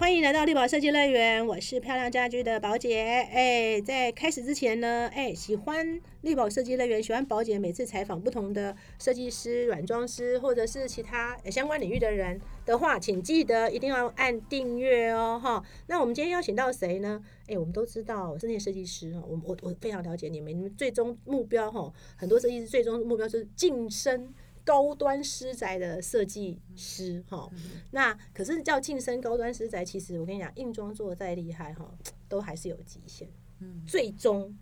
[0.00, 3.02] 欢迎来到绿宝设计乐园，我是漂亮家居的宝姐。
[3.30, 15.62] 哎，在开始之前呢，哎，喜欢绿宝设计乐园，喜欢宝姐每次采访不同的设计师、软装师或者是其他相关领域的人的话，请记得一定要按订阅哦，哈。
[15.88, 17.22] 那我们今天邀请到谁呢？
[17.46, 24.32] 哎，我们都知道室内设计师哈，我我我非常了解你们，你们最终目标哈，很多设计师最终目标是晋升。
[24.64, 27.50] 高端私宅的设计师哈，
[27.90, 31.92] 那可是叫晋升高端私宅，其实我跟你讲，硬装做的再厉害哈，
[32.28, 33.28] 都还是有极限。
[33.60, 34.56] 嗯，最终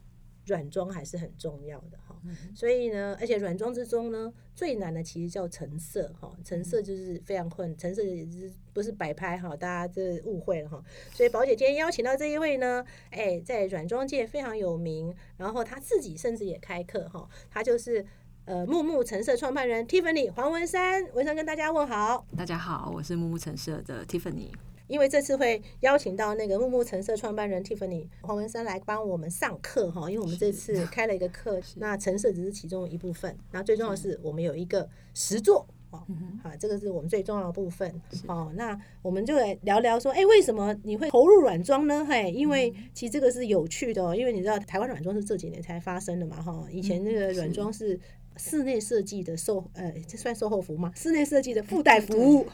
[0.47, 2.17] 软装还是很重要的哈。
[2.55, 10.83] 所以呢，而且软装之中呢，最难的其实叫成色哈，成色就是非常困，成色也是不是摆拍哈，大家这误会了哈。
[11.13, 18.07] 所以宝姐今天邀请到这一位呢，哎，在软装界非常有名，然后他自己甚至也开课哈，他就是。
[18.49, 22.25] 呃，木木橙色创办人 Tiffany 黄文山，文山跟大家问好。
[22.35, 24.49] 大家好，我是木木橙色的 Tiffany。
[24.87, 36.03] 因为这次会邀请到那个木木橙色创办人 Tiffany 黄文山来帮我们上课哈，因为我们这次开了一个课，那橙色只是其中一部分，那最重要的是我们有一个实作哦，
[36.43, 38.51] 好，这个是我们最重要的部分哦。
[38.55, 42.03] 那我们就来聊聊说，哎，为什么你会投入软装呢？
[42.03, 48.01] 嘿，因为其实这个是有趣的哦，因为你知道台湾软装是这几年才发生的嘛哈，以前那个软装是。
[48.39, 50.93] 室内设计的售，呃，这算售后服务吗？
[50.95, 52.47] 室内设计的附带服务，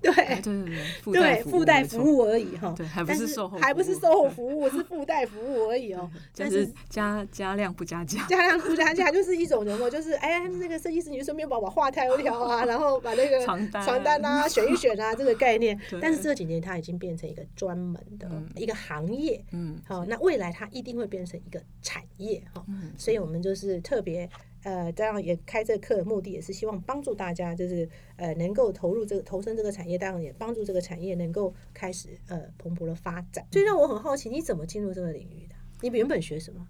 [0.00, 1.42] 对对对，对。
[1.52, 6.08] 附带服务而已哈，对，还不是售后，还不是售后服务，是附带服务而已哦。
[6.36, 15.78] 但是加加量不加价，加量不加价就是一种人哦，就是哎，那个设计师你就顺便帮我画条条啊， 然后把那个床单床单啊选一选啊， 这个概念。
[16.00, 22.64] 但是这几年它已经变成一个专门的一个行业，嗯，好，那未来它一定会变成一个产业哈，
[22.96, 24.28] 所以我们就是特别。
[24.64, 33.46] 呃，这样也开这课的，目的也是希望帮助大家，就是呃，能够投入这个投身这个产业，当然也帮助这个产业能够开始呃蓬勃的发展。
[33.50, 35.54] 所以让我很好奇，你怎么进入这个领域的？
[35.80, 36.66] 你原本学什么？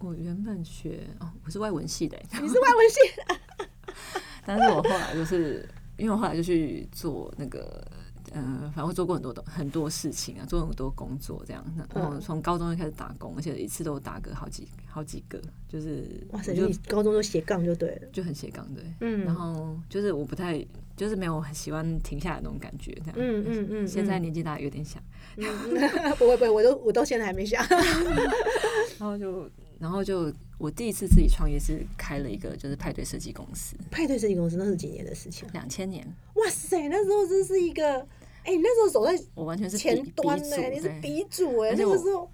[0.00, 2.16] 我原本学哦，我是外文系的。
[2.40, 3.66] 你是外文系？
[4.46, 7.84] 但是我后来就是因为我后来就去做那个。
[8.34, 11.64] 嗯，反正我做过很多的很多事情啊，做很多工作这样。
[11.94, 18.84] 然后从高中就开始打工，而且一次都打个好几好几个，就是哇塞，就高中就斜杠就对了，就很斜杠对。
[19.00, 20.64] 嗯，然后就是我不太，
[20.96, 23.14] 就是没有很喜欢停下来那种感觉，这样。
[23.16, 23.88] 嗯嗯嗯。
[23.88, 25.02] 现在年纪大有点想，
[26.18, 27.64] 不会不会，我都我到现在还没想。
[28.98, 33.76] 然后就然后就我第一次自己创业是开了一个就是派对设计公司。
[33.90, 35.48] 派对设计公司那是几年的事情？
[35.52, 36.04] 两千年。
[36.34, 38.06] 哇塞，那时候真是一个。
[38.48, 42.26] 哎，你那时候走在我完全是前端呢，你是鼻祖哎，那个时候。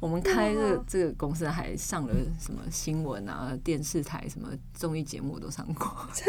[0.00, 5.88] 我们开这这个公司还上了什么新闻啊，电视台什么综艺节目都上过，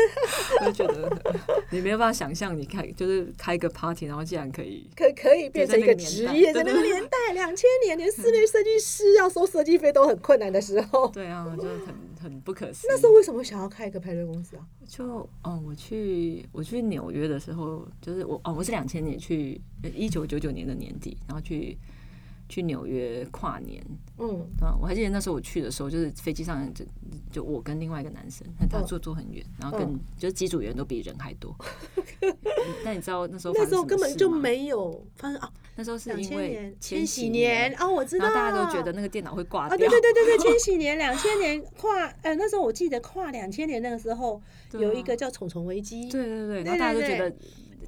[0.65, 1.07] 我就觉得
[1.69, 12.89] 你没有办法想象，你开就是开个 party，然后竟然可以可可以变成一个职业，在那个年代，两千年连室内设计师要收设计费都很困难的时候，对啊，就是很很不可思议。
[12.89, 14.65] 那时候为什么想要开一个派对公司啊？
[14.87, 19.61] 就哦，我去我去纽约的时候，就是我哦，我是两千年去
[19.93, 21.77] 一九九九年的年底，然后去。
[22.49, 23.81] 去纽约跨年，
[24.17, 26.83] 嗯，啊，我还记得那时候我去的时候，就是飞机上就
[27.31, 29.87] 就我跟另外一个男生，他坐坐很远，然后跟
[30.17, 31.55] 就是机组员都比人还多。
[32.83, 39.77] 但你知道那时候那时候根本就没有发生啊，那时候是因为千禧年哦，我知道，大家都觉得那个电脑会挂掉。
[39.77, 44.41] 对对对对对， 千禧年两千年跨，呃，那时候我记得跨两千年那个时候
[44.73, 47.33] 有一个叫虫虫危机，对对对，然后大家都觉得。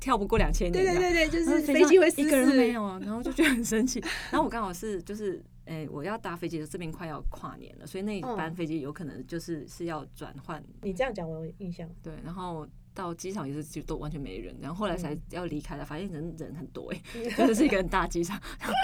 [0.02, 4.04] 跳不过两千年，对对对对，就是飞机会一个人没有啊，然后就觉得很生气。
[4.32, 10.62] 然后我刚好是就是，哎，我要搭飞机的这边快要跨年了，所以那一班飞机有可能就是是要转换。
[10.82, 11.88] 你这样讲我有印象。
[12.02, 17.00] 对，然后到机场也是就都完全没人，然后后来才要离开了，发现人人很多哎，
[17.38, 18.42] 真的是一个很大机场，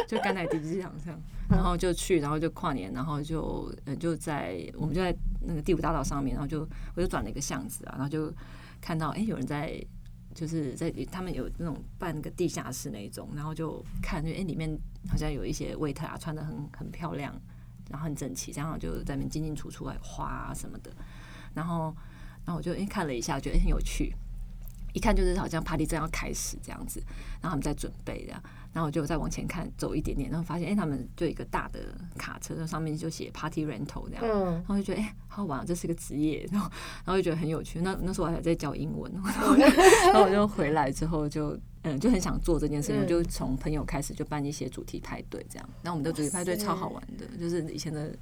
[0.08, 5.12] 就甘乃迪机场这样，然后就去，然后就跨年，然后就呃就在我们就在
[5.42, 6.60] 那个第五大道上面，然后就
[6.96, 8.32] 我就转了一个巷子啊，然后就
[8.80, 9.84] 看到哎有人在。
[10.38, 14.70] 就是在他们有那种半个地下室那一种，然后就看，哎，里面
[15.10, 17.34] 好像有一些 waiter 啊，穿的很很漂亮，
[17.90, 20.92] 然后很整齐，然后就在那边进进出出，还花啊什么的，
[21.56, 21.86] 然后，
[22.46, 24.14] 然后我就哎看了一下，觉得很有趣。
[24.98, 27.00] 一看就是好像 party 正要开始这样子，
[27.40, 28.42] 然后他们在准备这样，
[28.74, 31.80] 然后我就再往前看走一点点，然后发现哎，他们就一个大的
[32.18, 36.70] 卡车，上面就写 party rental 这样，然后就觉得哎，好玩，这是个职业，然后
[37.06, 37.80] 然后就觉得很有趣。
[37.82, 39.12] 那那时候我还在教英文，
[40.06, 45.70] 然后我就回来之后就嗯就很想做这件事情，就从朋友开始就办一些主题派对这样。
[45.84, 48.16] 那我们的主题派对超好玩的，就是以前的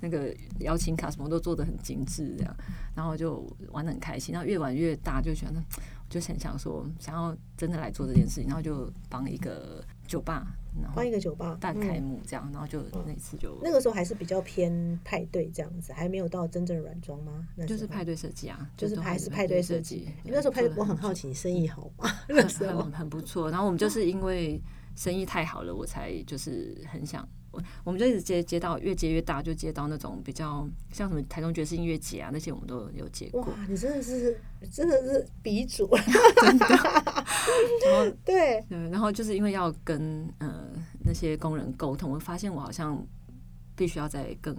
[0.00, 2.56] 那个邀请卡什么都做的很精致，这样，
[2.94, 4.32] 然后就玩的很开心。
[4.32, 5.62] 然后越玩越大，就觉得
[6.08, 10.46] 就很想说，想要真的来做这件事情，然后就帮一个酒吧，
[10.80, 17.46] 然后帮一个酒吧办开幕这样，然后就那次就那个时候还是比较偏派对这样子，还没有到真正软装吗？
[17.54, 20.08] 那就是派对设计啊，就是还是派对设计。
[20.24, 22.10] 那时候派对，我很好奇，生意好吗？
[22.28, 23.50] 那时候很很不错。
[23.50, 24.60] 然后我们就是因为
[24.96, 27.28] 生意太好了，我才就是很想。
[27.58, 33.42] 我我们就一直接接到越接越大，就接到那种比较像什么台中爵士音乐节啊那些，我们都有接过。
[33.42, 34.40] 哇，你真的是
[34.72, 35.88] 真的是鼻祖，
[36.42, 36.66] 真的。
[36.66, 40.70] 然后对对，然后就是因为要跟呃
[41.04, 43.04] 那些工人沟通，我发现我好像
[43.74, 44.56] 必须要再更。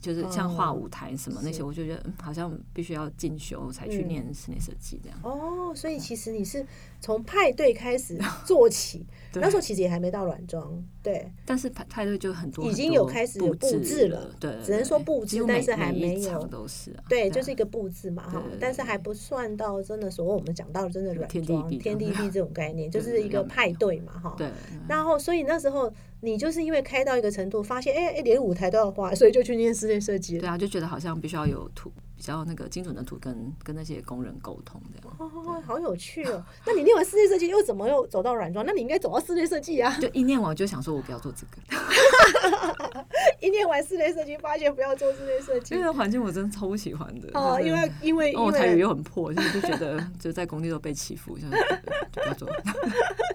[0.00, 5.18] 就是像画舞台什么那些，我就觉得好像必须要进修才去念室内设计这样。
[5.24, 6.64] 哦，所以其实你是
[7.00, 11.30] 从派对开始 做起，那时候其实也还没到软装，对。
[11.46, 24.34] 但是派派对就很多，已经有开始布置了，对，只能说布置，但是还没有都是，对，就是一个布置嘛哈，但是还不算到真的所谓我们讲到真的软装天地地这种概念， 就是一个派对嘛哈。
[24.36, 24.48] 对。
[24.88, 25.92] 然后，所以那时候。
[26.20, 30.36] 你就是因为开到一个程度，发现哎哎，连舞台都要画，所以就去念室内设计。
[30.36, 35.16] 对啊，就觉得好像必须要有图，比较那个精准的图，跟跟那些工人沟通这样。
[35.18, 36.44] 哦，好有趣哦！
[36.66, 38.66] 那你念完室内设计，又怎么又走到软装？
[38.66, 39.96] 那你应该走到室内设计啊。
[40.02, 41.62] 就一念完就想说，我不要做这个。
[43.40, 45.76] 一念完室内设计，发现不要做室内设计。
[45.76, 47.28] 因为环境我真的超不喜欢的。
[47.34, 52.50] 哦，因为因为我台语又很破，就就觉得就在工地都被欺负，就不要做。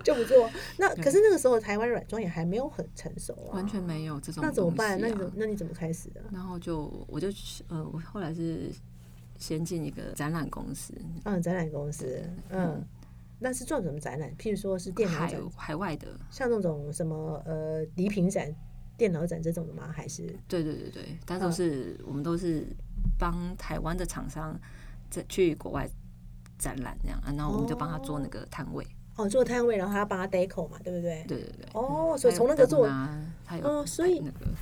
[0.03, 0.49] 就不做。
[0.75, 4.43] 那可是那个时候台湾软装也还没有很成熟啊，完全没有这种。
[4.43, 4.99] 那怎么办？
[4.99, 6.19] 那你怎那你怎么开始的？
[6.33, 7.29] 然后就我就
[7.69, 8.69] 呃，我后来是
[9.43, 10.93] 先进一个展览公司。
[11.25, 12.81] 嗯，展览公司，嗯，
[13.39, 14.33] 那是做什么展览？
[14.37, 18.49] 譬如说是电脑展，海外的，像那种什么呃礼品展、
[18.97, 19.91] 电脑展这种的吗？
[19.93, 20.33] 还是？
[20.47, 22.65] 对对对对，但都是我们都是
[23.19, 24.57] 帮台湾的厂商
[25.09, 25.89] 在去国外
[26.57, 28.81] 展览这样，然后我们就帮他做那个摊位。
[28.85, 28.87] 哦，
[29.29, 31.23] 做摊位，然后还要帮他 deco 嘛，对不对？
[31.27, 31.67] 对对对。
[31.73, 32.87] 哦，所以从那个做，
[33.61, 34.21] 哦，所以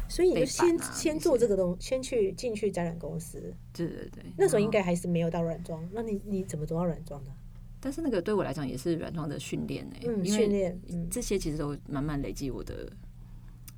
[0.09, 3.53] 所以你就先先做这个东，先去进去展览公司。
[3.71, 4.24] 对对对。
[4.38, 7.31] 那时候应该还是没有到软装，那你你怎么做到软装的？
[7.80, 12.92] 但是那个对我来讲也是软装的训练呢，嗯，训练，这些其实都慢慢累积我的。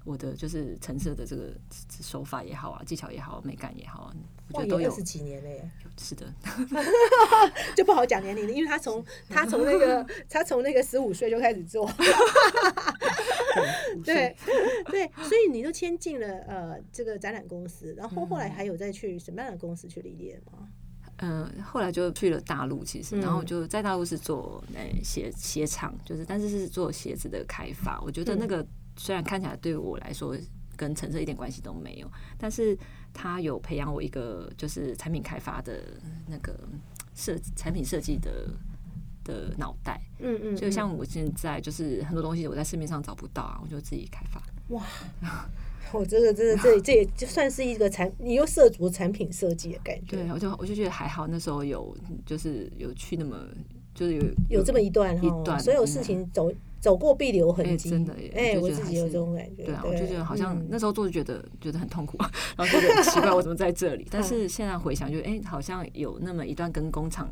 [0.05, 1.53] 我的就是成色的这个
[2.01, 4.13] 手法也好啊，技巧也好，美感也好，
[4.53, 5.69] 我觉得都有二十几年了耶。
[5.95, 6.25] 是的，
[7.77, 11.87] 就不好讲年龄了，因为他从 他从那个他从那个十五岁就开始做。
[14.03, 14.35] 对
[14.89, 20.67] 对，所以你就签进了呃这个展览公司，然后后来还有再去什么样的公司去历练吗？
[21.17, 28.65] 嗯，后来就去了大陆，其实，然后就在大陆是做诶鞋鞋厂，就是但是是做鞋子的开发，我觉得那个。
[28.95, 30.37] 虽然看起来对我来说
[30.83, 32.77] 跟橙色一点关系都没有，但是
[33.13, 35.81] 他有培养我一个就是产品开发的
[36.27, 36.53] 那个
[37.15, 38.49] 设产品设计的
[39.23, 40.01] 的脑袋。
[40.19, 44.41] 嗯嗯，就像我现在就是很多东西我在市面上找不到啊，我就自己开发。
[44.69, 44.83] 哇，
[45.93, 50.17] 我真的真的这这也就算是一个产，你又涉足产品设计的感觉。
[50.17, 51.95] 对，我就我就觉得还好，那时候有
[52.25, 53.37] 就是有去那么
[53.93, 56.51] 就是有有这么一段一段所有事情走。
[56.83, 58.29] 走过必留痕迹，真的耶！
[58.35, 59.63] 哎，我自己有这种感觉。
[59.63, 62.17] 对啊，我就觉得好像那时候做就觉得觉得很痛苦，
[62.57, 64.05] 然后就觉得奇怪， 我怎么在这里？
[64.11, 67.25] 但是现在回想，就哎，好像有那么一段跟工厂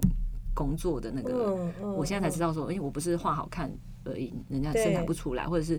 [0.54, 3.70] 工作的那个，我现在才知道说，哎，我不是画好看
[4.06, 5.78] 而已，人家生产不出来，或者是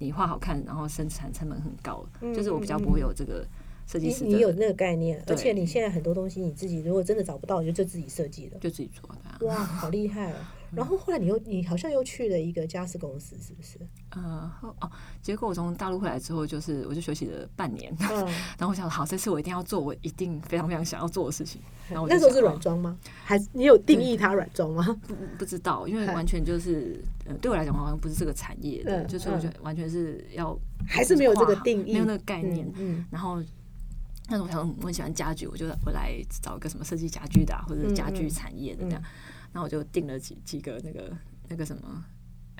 [0.00, 2.04] 你画好看，然后生产成本很高，
[2.34, 3.46] 就是我比较不会有这个
[3.86, 4.24] 设计师。
[4.24, 9.46] 你有那个概念，而且你现在很多东西你自己如果真的找不到，你就自己设计了，就自己做的。
[9.46, 10.36] 哇，好厉害哦！
[10.74, 13.78] 然后后来你又你好像又去了一个家私公司，是不是？
[14.10, 14.50] 呃，
[14.80, 14.90] 哦，
[15.22, 17.94] 结果我从大陆回来之后，就是我就休息了半年。
[18.00, 18.26] 嗯，
[18.58, 21.62] 然后我想，好，这次我一定要做我一定非常非常想要做的事情。
[21.88, 22.98] 然后那时候是软装吗？
[23.24, 24.84] 还是你有定义它软装吗？
[25.06, 32.68] 不不知道，因为完全就是呃，对我来讲好像不是这个产业的，就是我觉得完全是要还是没有这个定义，没有那个概念。
[32.76, 33.40] 嗯，然后
[34.28, 36.12] 那时候我想我很喜欢家具，我就回来
[36.42, 39.02] 找一个什么设计家具的或者家具产业的这样。
[39.52, 41.16] 那我就定了几几个那个
[41.48, 42.04] 那个什么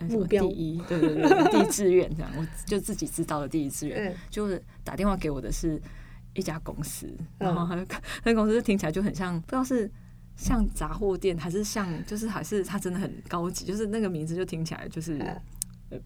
[0.09, 5.80] 目标，第一， 对对对，第一志愿这样，我就自己知道的第一志愿，就是打电话给我的是
[6.35, 7.85] 一家公司，然后那
[8.25, 9.90] 那公司听起来就很像，不知道是
[10.37, 15.40] 像杂货店还是像，就是还是它真的很高级，就是那个名字就听起来就是呃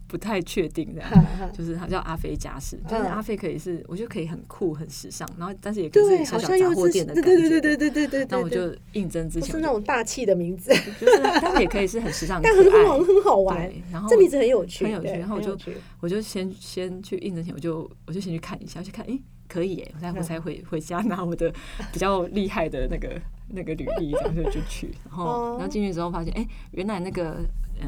[0.07, 1.09] 不太确定这样。
[1.53, 7.49] 就是他叫阿飞家饰，就是嗯阿飞可以是，我觉得可以很酷、很时尚，然后但是也可以对，是小小杂货店的对感觉。
[7.49, 12.69] 对对对对对对对，那我就应征之前是那种大气的名字， 就是他们也可以是很时尚、但很。
[12.69, 13.57] 好很好玩。
[13.57, 15.57] 对，然后这名字很有趣，很有趣然后我就
[15.99, 21.51] 我就先先去应征前，我就我就先去看一下，去看，诶，可以耶，我才我嗯才回回家拿我的
[21.91, 23.19] 比较厉害的那个
[23.49, 27.43] 那个履历，然后就就去，然后哦然后进去之后发现，诶，原来那个
[27.79, 27.87] 呃，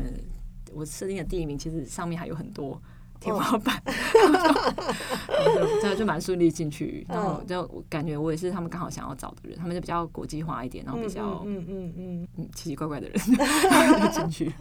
[0.74, 2.82] 我设定的第一名其实上面还有很多。
[3.22, 4.34] 天花板，然
[5.54, 11.94] 后就这样就蛮顺利进去，然后嗯就我感觉我也是他们刚好想要找的人，他们就比较国际化一点，然后比较嗯嗯
[12.36, 13.16] 嗯奇奇怪怪的人
[14.12, 14.52] 进去。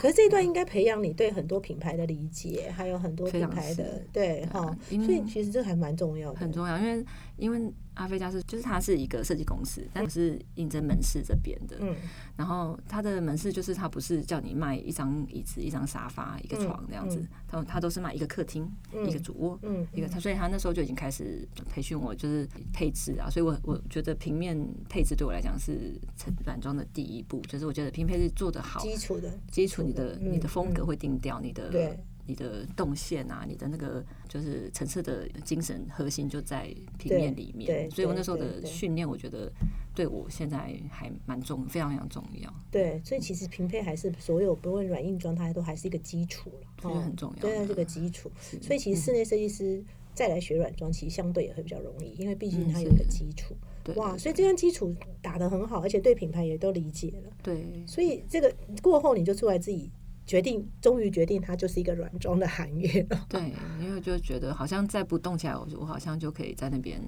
[0.00, 7.04] 可是这一段应该培养你对很多品牌的理解，还有很多品牌的对啊哈，所以其实这还蛮重要的，很重要，因为
[7.38, 7.60] 因为
[7.96, 11.94] 阿菲家是就是它是一个设计公司，但是应征门市这边的，嗯
[12.36, 19.58] 然后它的门市就是它不是叫你卖一张椅子、一张沙发、一个床这样子嗯，它它都是卖一个客厅、嗯一个主卧。
[19.62, 24.56] 嗯一个，他所以他那时候就已经开始培训我，就是配置啊，所以我我觉得平面
[24.88, 38.60] 配置对我来讲是成软装的第一步，就是我觉得平配置做得好，基础的基础你的嗯你的风格会定调，你的对你的动线啊，你的那个就是层次的精神核心就在平面里对面，所以我那时候对对。
[38.60, 39.50] 的训练，我觉得
[39.94, 40.58] 对我现在
[40.90, 46.50] 还蛮重，非常非常重要，对，所以其实平配还是所有不论软硬装，它都还是一个基础
[46.82, 47.66] 了，很重要对，的。
[47.66, 48.30] 这个基础。
[48.60, 49.82] 所以其实室内设计师
[50.14, 53.54] 再来学软装，其实相对也会比较容易，因为毕竟嗯它有一个基础。
[53.84, 54.92] 对哇，所以这样基础
[55.22, 57.32] 打得很好，而且对品牌也都理解了。
[57.42, 57.64] 对。
[57.86, 58.52] 所以这个
[58.82, 59.88] 过后你就出来自己
[60.26, 63.24] 决定，终于决定它就是一个软装的行业了。
[63.28, 67.00] 对，因为就觉得好像再不动起来，我我好像就可以在那边。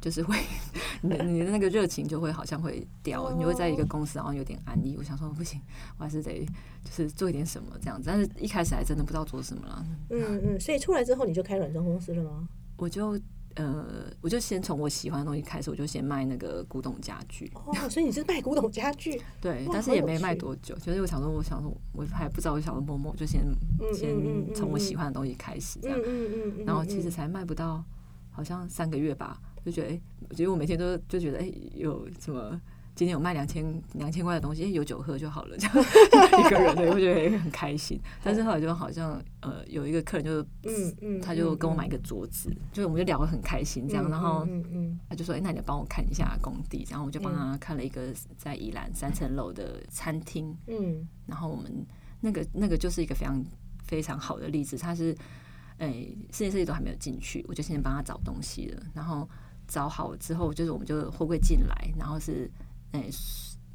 [0.00, 0.36] 就是会，
[1.02, 4.94] 你的那个热情就会好像会掉，你会在一个公司好像有点安逸。
[4.96, 5.60] 我想说不行，
[5.98, 6.46] 我还是得
[6.84, 8.04] 就是做一点什么这样子。
[8.06, 12.48] 但是一开始还真的不知道做什么了，嗯嗯，所以出来之后你就开软装公司了吗？
[12.76, 13.18] 我就
[13.58, 20.76] 呃，我就先从我喜欢的东西开始，我就先卖那个古董家具，哦，所以你是卖古董家具，对，但是也没卖多久。
[20.76, 23.42] 就是我想说，我想说，我还不知道，我想说某某就先
[23.80, 27.84] 嗯先从我嗯喜欢的东西开始这嗯样，嗯嗯嗯，然后其实嗯才卖不到
[28.30, 32.60] 好像三个月吧，就觉得哎，我觉得我每天都就觉得哎，有什么。
[32.98, 37.96] 今天有卖两千两千块的东西，哎，有酒喝就好了， 这样一个人对，我觉得也很开心。
[38.24, 50.52] 但是后来就好像呃，有一个客人就嗯嗯，他就嗯跟我买一个桌子，就我们就聊得很开心这样，嗯然后嗯嗯他就说：“哎、那你帮我看一下工地。”然后我就帮他看了一个在宜兰三层楼的餐厅。
[50.66, 51.72] 嗯然后我们
[52.20, 53.40] 那个那个就是一个非常
[53.84, 55.16] 非常好的例子，他是
[55.76, 58.82] 哎，室内设计都还没有进去，我就先帮他找东西了。
[58.92, 59.28] 然后
[59.68, 62.50] 找好之后，就是我们就货柜进来，然后是
[62.92, 63.08] 哎，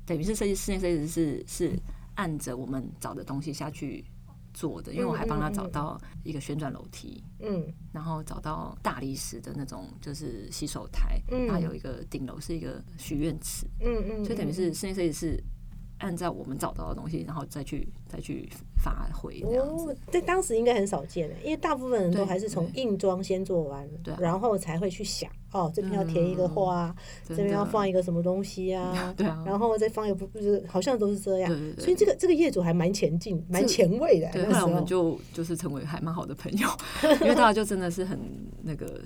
[0.06, 1.80] 等于是设计室内设计师是是
[2.16, 4.04] 按着我们找的东西下去
[4.54, 7.24] 做的，因为我还帮他找到一个旋转楼梯。
[7.40, 7.66] 嗯。
[7.92, 11.48] 然后找到大理石的那种就是洗手台，嗯。
[11.48, 15.44] 它有一个顶楼是一个许愿池，嗯嗯，所以等于是室内设计师
[16.04, 18.50] 按照我们找到的东西，然后再去再去
[18.84, 19.92] 发挥这样子。
[19.92, 26.94] 哦，在当时应该很少见的，因为大部分人都还是从硬装先做完，对啊然后才会去想哦，这边要填一个花，
[27.26, 30.28] 这边要放一个什么东西啊， 对啊，然后再放一个不
[30.68, 31.50] 好像都是这样。
[31.80, 34.30] 所以这个这个业主还蛮前进、蛮前卫的。
[34.34, 36.68] 对，后来我们就就是成为还蛮好的朋友，
[37.22, 38.20] 因为大家就真的是很
[38.62, 39.00] 那个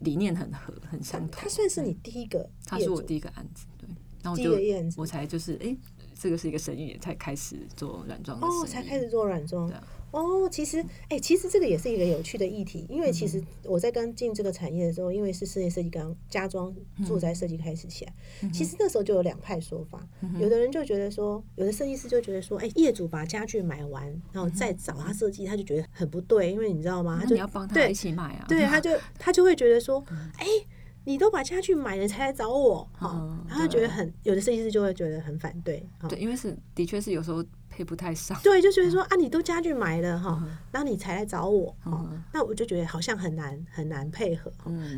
[0.00, 1.48] 理念很合，很相同他。
[1.48, 3.86] 算是你第一个，他是我第一个案子，对，
[4.22, 5.76] 然后第我就一个案子我才就是哎、
[6.18, 9.70] 这个是一个生意，才开始做软装哦，才开始做软装。
[10.12, 18.12] 哦，其实，哎、其实这个也是一个有趣的议题，因为其嗯实我在刚进这个产业的时候，因为是室内设计刚家装嗯住宅设计开始起来，
[18.52, 27.16] 其实那时候就有两派说法，嗯有的人就觉得说，有的设计师就觉得说，哎、业主把家具买完，然后嗯再找他设计，他就觉得很不对，因为你知道吗？
[27.18, 30.04] 他就那你要帮他对一起买啊，对，他就他就会觉得说，
[30.36, 30.46] 哎、
[31.04, 36.08] 你都把家具买了才来找我，哈、嗯然后就觉得很，有的设计师就会觉得很反对，哈。
[36.08, 40.56] 对，因为是的确是有时候配不太上，对，就觉得说啊，你都家具买了哈，嗯。
[40.70, 44.52] 然后你才来找我，哈嗯，那我就觉得好像很难很难配合。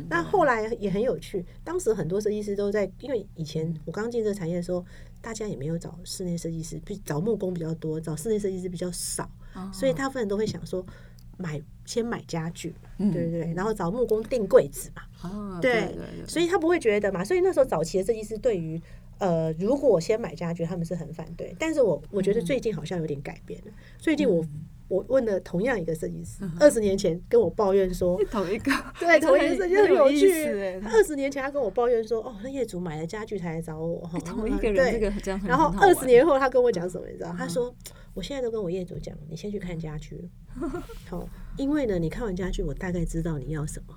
[0.09, 4.85] 那后来也很有趣，当时很多设计师都在，因为以前嗯我刚进这个产业的时候，
[5.21, 10.85] 大家也没有找室内设计师，比找木工比较多，找室内设计师比较少，哦所以大部分人都会想说
[11.37, 13.11] 买先买家具，嗯。
[13.11, 15.95] 对对对，然后找木工订柜子嘛，哦，对
[16.27, 18.81] 所以他不会觉得嘛，所以那时候早期的设计师对于
[19.19, 21.55] 呃，如果先买家具，他们是很反对。
[21.57, 23.71] 但是我我觉得最近好像有点改变了。
[23.97, 24.45] 最近我
[24.89, 30.27] 我问了同样一个设计师，二十年前跟我抱怨说， 同一个，对，同一个设计师 很有趣。
[30.85, 34.99] 二十年前他跟我抱怨说，哦，那业主买了家具才来找我， 哈，同一个人，这对。
[34.99, 37.07] 个这样然后二十年后，他跟我讲什么？
[37.07, 37.33] 你知道？
[37.37, 37.73] 他说
[38.13, 40.29] ：“我现在都跟我业主讲，你先去看家具，
[41.09, 43.95] 好，因为呢，你看完家具，我大概知道你要什么，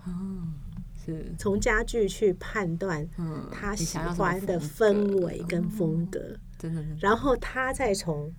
[1.38, 6.36] 从家具去判断嗯，他喜欢的氛围跟风格，
[7.00, 8.32] 然后他再从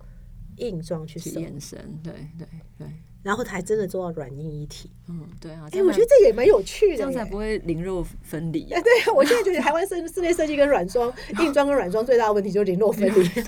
[0.56, 2.46] 硬装去去手，延伸，对对
[2.78, 2.86] 对，
[3.22, 4.90] 然后才真的做到软硬一体。
[5.08, 6.96] 嗯，对啊，哎、我觉得这也蛮有趣的耶。
[6.96, 8.80] 这样才不会零肉分离啊哎。
[8.84, 13.28] 对啊，我现在觉得台湾室室内设计跟软装、硬装跟软装最大的问题就是零落分离。
[13.28, 13.44] 真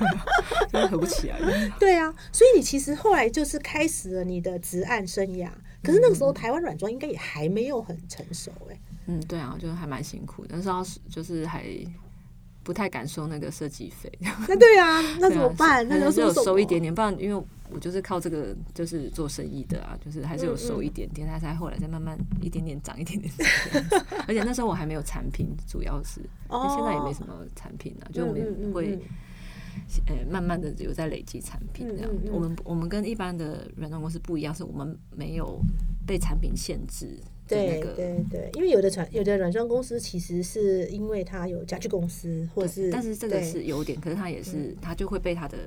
[0.72, 1.38] 的合不起来。
[1.80, 5.48] 对啊，所以你其实后来就是开始了你的职案生涯，
[5.82, 11.64] 可是那个时候台湾软装应该也还没有很成熟哎、嗯，对啊，就是还蛮辛苦的，那时候就是还
[12.62, 14.10] 不太敢收那个设计费。
[14.48, 15.86] 那对啊，那怎么办？
[15.88, 23.32] 那就是有收一点点，不然因为我就是靠这个就是做生意的啊，就是还是有嗯收一点点，他才后来再慢慢一点点涨，一点点。
[24.26, 29.00] 而且那时候我还没有产品，主要是，哦现在也没什么产品啊，就我们会嗯
[30.06, 32.26] 呃慢慢的有在累积产品这样嗯嗯。
[32.26, 35.60] 嗯我们我们跟一般的软装公司不一样，是我们没有
[36.06, 37.92] 被产品限制的那对个。
[37.94, 45.64] 对对，因为有的产有的软装公司其实是因为它有家具公司或者是，但是这个是有点，可是它也是，它就会被它的、呃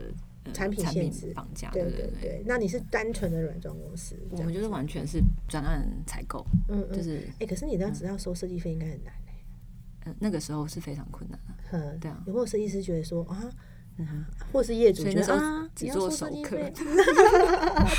[0.53, 2.43] 产品限制绑架，对对对。
[2.45, 9.33] 那你是单纯的软装公司，我们就是完全是专案采购，嗯嗯，就是哎，可是你这样只要收设计费应该很难哎。
[10.05, 13.51] 嗯、那个时候是非常困难的，嗯，对啊有没有设计师觉得说啊，
[14.51, 16.71] 或是业主觉得啊，只收设计费，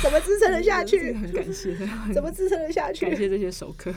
[0.01, 1.11] 怎么支撑得下去？
[1.17, 1.75] 很感谢，
[2.13, 3.23] 怎么支撑得下去感去？
[3.23, 3.93] 谢这些熟客。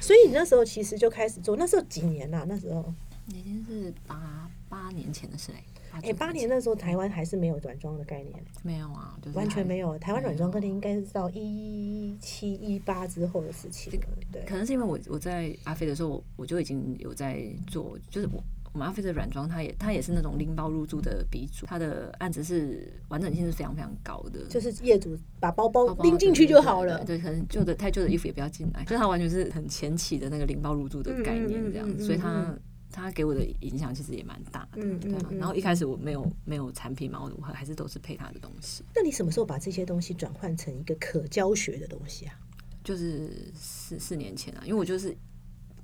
[0.00, 2.44] 所以你那时候其实就开始做，那时候几年啦？
[2.48, 2.94] 那时候，
[3.26, 5.62] 已经是八八年前的事哎、
[6.02, 9.98] 哎，九八年那时候台湾还是没有软装的概念，没有啊，就是完全还没有。
[9.98, 14.42] 台湾软装概念应该是到一七一八之后的事情了，对。
[14.44, 27.02] 可能是因为我我在阿飞的时候，我我就已经有在做，就是我我们阿飞的软装，它也它也是那种拎包入住的鼻祖，它的案子是完整性是非常非常高的，就是业主把包包拎进去就好了。
[27.04, 42.34] 对，对可能旧的太旧的衣服也不要进来，就是它完全是很前期的那个拎包入住的概念这样所以它嗯他给我的影响其实也蛮大的，嗯对然后一开始我没有没有产品嘛，我我还是都是配他的东西，那你什么时候把这些东西转换成一个可教学的东西啊？
[42.82, 45.14] 就是四四年前啊，因为我就是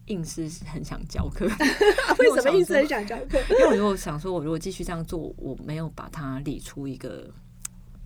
[0.07, 1.45] 硬是很想教课，
[2.19, 3.39] 为什么硬是很想教课？
[3.51, 7.31] 因为我如果想说，我如果继续这样做，我没有把它理出一个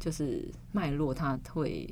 [0.00, 1.88] 就是脉络，它会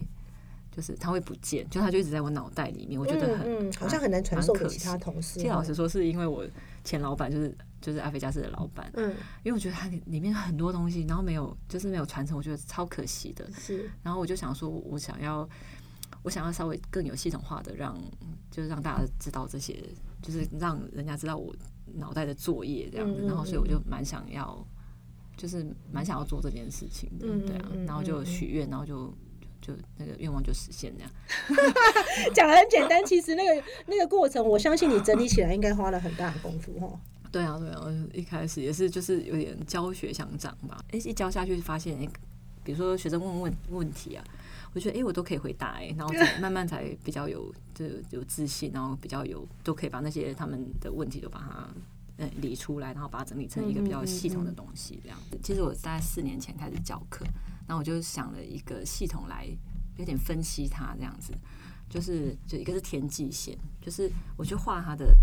[0.76, 5.40] 就是它会不见，就它就一直在我脑袋里面，我觉得很、嗯，好像很难传授给其他同事。
[5.40, 6.46] 其实老实说，是因为我
[6.84, 9.08] 前老板就是就是阿菲加斯的老板，嗯，
[9.42, 13.50] 因为我觉得它里里面很多东西，然后没有就是没有传承，我觉得超可惜的。
[13.52, 15.48] 是，然后我就想说，我想要
[16.22, 17.98] 我想要稍微更有系统化的让，
[18.50, 19.82] 就是让大家知道这些，
[20.20, 21.56] 就是让人家知道我
[21.94, 23.22] 脑袋的作业这样子。
[23.26, 24.62] 然后所以我就蛮想要，
[25.38, 27.68] 就是蛮想要做这件事情的，嗯对啊。
[27.86, 29.16] 然后就嗯许愿，然后就
[29.60, 31.10] 就就那个愿望就实现这样。
[32.34, 37.00] 讲的很简单，其实那个 那个过程，我相信你整理起来应该花了很大的功夫哈。
[37.32, 40.78] 对啊，对啊，我一开始也是就是有点教学相长吧。
[40.92, 42.08] 哎，一教下去发现，哎，
[42.64, 44.24] 比如说学生问问问题啊，
[44.72, 51.68] 我觉得哎我都可以回答哎，然后才慢慢才比较有就有自信，然后比较有都可以把那些他们的问题都把它
[52.18, 55.38] 嗯理出来，然后把它整理成一个比较系统的东西这样子。
[55.42, 57.26] 其实我大概四年前开始教课，
[57.66, 59.46] 然后我就想了一个系统来
[59.96, 61.32] 有点分析它这样子，
[61.88, 65.16] 就是就一个是天际线，就是我去画它的。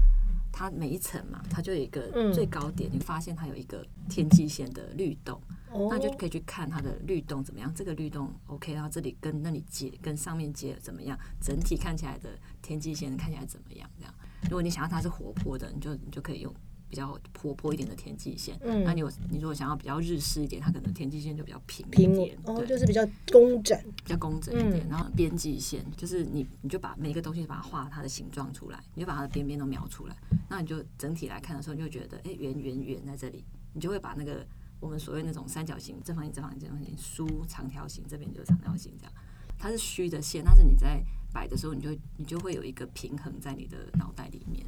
[0.55, 7.73] 它每一层嘛，它就有一个嗯最高点，你发现它有一个天际线的律动，哦那你就可以去看它的律动怎么样。
[7.73, 11.17] 这个律动 OK，然后这里跟那里接，跟上面接怎么样？
[11.41, 13.89] 整体看起来的天际线看起来怎么样？
[13.97, 16.53] 这样，如果你想要它是活泼的，你就你就可以用
[16.93, 18.55] 比较活泼一点的天际线。
[18.61, 23.75] 嗯那你有你如果想要比较日式一点，它可能天际线就比较平一平点，哦，对就是比较工整。
[24.03, 30.15] 比较工整一点，嗯然后边际线就是你你就把每一个东西把它画它的形状出来，你就把它的边边都描出来，
[30.47, 34.45] 那你就整体来看的时候，你就觉得哎圆圆圆在这里，你就会把那个
[34.79, 39.13] 我们所谓那种三角形、正方形、正方形、正方形、竖长条形这边就是长条形这样，
[39.57, 41.03] 它是虚的线，但是你在
[41.33, 44.63] 摆的时候，你就你就会有一个平衡在你的脑袋里面。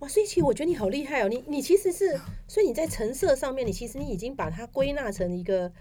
[0.00, 5.72] 哇，所以其实我觉得你好厉害哦，你你其实是，所以你在成色上面，你其实你已经把它归纳成一个，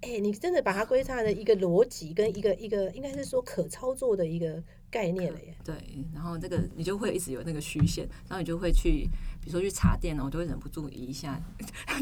[0.00, 5.54] 哎、你真的把它归纳的一个逻辑跟一个一个，应该是说可操作的一个概念了耶。
[5.64, 5.74] 对，
[6.14, 9.08] 然后这个你就会一直有那个虚线，然后你就会去，
[9.40, 11.40] 比如说去茶店呢，我就会忍不住移一下，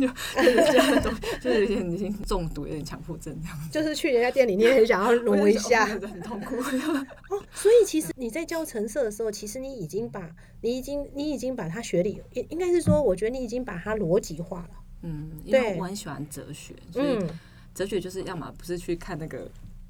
[0.00, 0.06] 就
[0.42, 3.58] 就是这样的东，就是有点已经中毒，有点强迫症这样。
[3.70, 6.56] 就是去人家店里，你也很想要挪一下，很痛苦。
[7.28, 10.30] 哦，所以其实你在教橙色的时候，其实你已经把
[10.62, 14.70] 你已经你已经把它学理，应应该是说，我觉得你已经把它逻辑化了。
[15.02, 17.28] 嗯，因为我很喜欢哲学，所以嗯
[17.74, 19.48] 哲学就是要么不是去看那个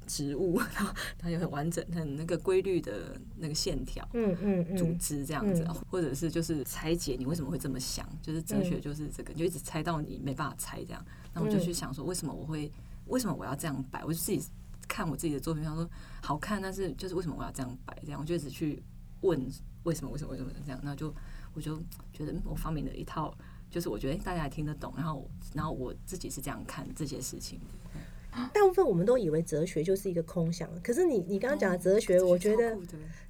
[0.09, 4.05] 植物， 然后它有很完整、很那个规律的那个线条。
[4.13, 12.71] 嗯嗯组嗯，织这样子，或者是就是拆解你为什么会这么想，就是哲学就是这个，你就一直猜到你没办法猜这样，那我就去想说为什么我会，
[13.05, 14.41] 为什么我要这样摆，我就自己
[14.87, 15.87] 看我自己的作品，想说
[16.21, 18.81] 好看，但是就是为什么我要这样摆，这样我就一直去
[19.21, 19.39] 问
[19.83, 21.13] 为什么为什么为什么这样，那就
[21.53, 21.77] 我就
[22.11, 23.33] 觉得嗯我发明了一套，
[23.69, 27.99] 就是我觉得大家也听得懂，然后然后我自己是这样看这些事情的，
[28.53, 32.77] 大部分我们都以为哲学就是一个空想，可是你你刚刚讲的哲学，我觉得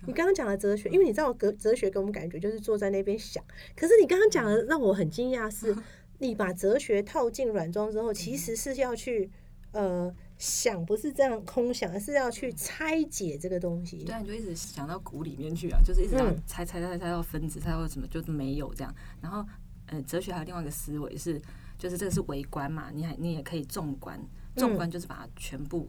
[0.06, 3.44] 你刚刚讲的哲学，因为你知道哲哲学给我们感觉就是坐在那边想，
[3.76, 5.76] 可是你刚刚讲的让我很惊讶是，
[6.20, 9.30] 你把哲学套进软装之后，其实是要去
[9.72, 14.04] 呃想，不是这样空想，而是要去拆解这个东西。
[14.04, 14.14] 对。
[14.14, 16.44] 啊，你就一直想到骨里面去啊，就是一直要嗯。
[16.46, 18.94] 猜猜猜猜到分子，拆到什么就没有这样。
[19.22, 19.46] 然后，
[19.88, 21.40] 呃，哲学还有另外一个思维是，
[21.78, 24.20] 就是这个是微观嘛，你还你也可以纵观，
[24.56, 25.88] 纵观就是把它全部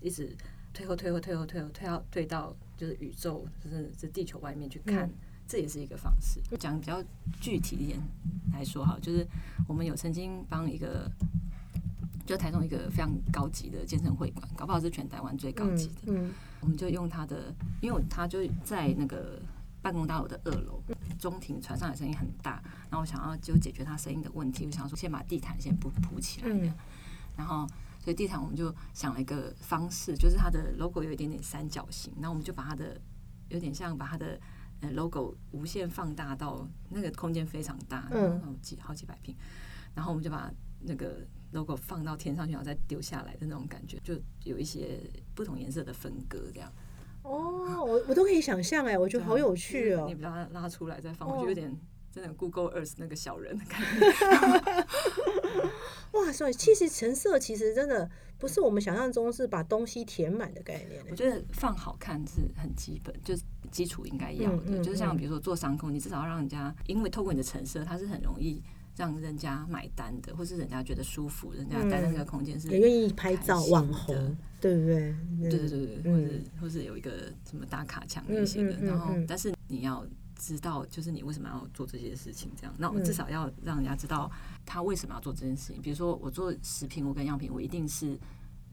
[0.00, 0.34] 一直
[0.72, 5.06] 推后推后推后推后推到推到就是宇宙，就是这地球外面去看。
[5.06, 5.14] 嗯。
[5.48, 7.00] 这也是一个方式，讲比较
[7.40, 8.00] 具体一点
[8.52, 9.24] 来说哈，就是
[9.68, 11.08] 我们有曾经帮一个，
[12.26, 16.34] 就台中一个非常高级的健身会馆，搞不好是全台湾最高级的，嗯。
[16.60, 19.40] 我们就用它的，因为他就在那个
[19.80, 20.82] 办公大楼的二楼，
[21.16, 26.74] 中庭传上来声音很大，然后我想要就解决他声音的问题，我想说先把地毯先铺铺起来，嗯
[27.36, 27.66] 然后
[28.00, 33.00] 所以地毯我们就想了一个方式，就是它的 logo 有一点点三角形，然后我们就把它的
[33.48, 34.40] 有点像把它的
[34.80, 39.34] 呃 logo 无限放大到那个空间非常大，嗯几好几百平，
[39.94, 45.00] 然后我们就把那个 logo 放到天上去，然后再丢下来的那种感觉，就有一些
[45.34, 46.72] 不同颜色的分割这样。
[47.22, 50.14] 哦，我我都可以想象哎，我觉得好有趣 哦你。
[50.14, 51.80] 把它拉出来再放，我哦觉得有点
[52.12, 53.86] 真的 Google Earth 那个小人的感觉。
[56.16, 61.10] 哇塞，其实橙色其实真的不是我们想象中是把东西填满的概念欸。
[61.10, 64.56] 我觉得放好看是很基本，就是基础应该要的。
[64.56, 68.62] 嗯嗯嗯就是像比如说做商空，你至少要让人家，因为透过你的橙色，它是很容易
[68.96, 75.14] 让人家买单的，或是人家觉得舒服，人家待在那个空间是也愿意拍照网红，对不对？
[75.42, 80.06] 对对对对，嗯或者或是有一个什么打卡墙那些的然后但是你要
[80.38, 84.30] 知道，就是你为什么要做这些事情，这样，那我嗯至少要让人家知道
[84.64, 85.82] 他为什么要做这件事情。
[85.82, 88.18] 比如说我做食品，我跟样品，我一定是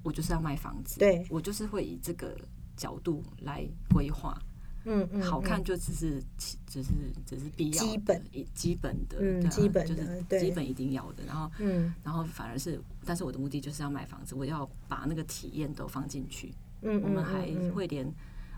[0.03, 2.37] 我就是要卖房子，对我就是会以这个
[2.75, 4.37] 角度来规划。
[4.85, 6.89] 嗯嗯，好看嗯就只是其只是
[7.25, 11.23] 只是必要的基本一基本的，嗯对啊基本就是基本一定要的。
[11.25, 16.53] 然后嗯然后反而是，但是我的目的就是要买房子，我要把那个体验都放进去。
[16.81, 18.05] 嗯，我们还会连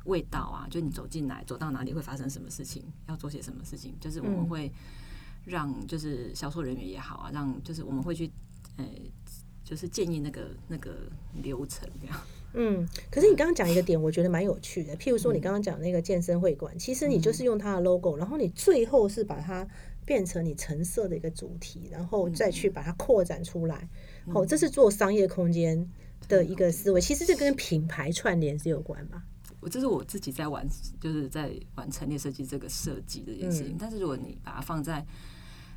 [0.06, 4.72] 味道啊，就你走进来，走到哪里会发生什么事情，要做些什么事情，就是我们嗯会
[5.46, 8.32] 让就是销售人员也好啊，让就是我们会去
[8.78, 8.86] 呃，
[9.64, 10.96] 就是建议那个那个
[11.44, 12.18] 流程这样。
[12.58, 14.96] 嗯，可是你刚刚讲一个点，我觉得蛮有趣的。
[14.96, 19.68] 譬如说，你刚刚讲那个健身会馆，其实你就是用它的 logo，然后你最后是把它
[20.06, 23.90] 变成你橙色的一个主题，然后再去把它扩展出来。
[24.28, 25.86] 哦，这是做商业空间
[26.30, 27.02] 的一个思维。
[27.02, 29.22] 其实这跟品牌串联是有关吧？
[29.66, 30.64] 我这是我自己在玩，
[31.00, 33.76] 就是在玩陈列设计这个设计这件事情。
[33.80, 35.04] 但是如果你把它放在